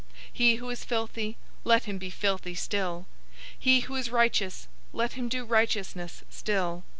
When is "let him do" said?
4.93-5.45